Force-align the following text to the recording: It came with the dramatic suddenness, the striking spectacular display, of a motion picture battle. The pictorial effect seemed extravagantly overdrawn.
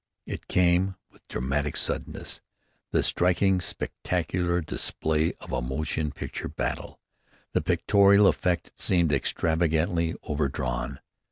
It 0.25 0.47
came 0.47 0.95
with 1.11 1.21
the 1.27 1.33
dramatic 1.33 1.77
suddenness, 1.77 2.41
the 2.89 3.03
striking 3.03 3.61
spectacular 3.61 4.59
display, 4.59 5.33
of 5.33 5.51
a 5.51 5.61
motion 5.61 6.11
picture 6.11 6.47
battle. 6.47 6.99
The 7.53 7.61
pictorial 7.61 8.25
effect 8.25 8.71
seemed 8.75 9.13
extravagantly 9.13 10.15
overdrawn. 10.23 11.01